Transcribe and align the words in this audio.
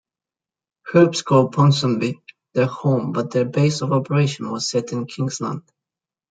Herbs 0.91 1.21
call 1.21 1.49
Ponsonby 1.49 2.19
their 2.55 2.65
home, 2.65 3.11
but 3.11 3.29
their 3.29 3.45
base 3.45 3.81
of 3.81 3.91
operations 3.91 4.49
was 4.49 4.67
set 4.67 4.93
in 4.93 5.05
Kingsland. 5.05 5.61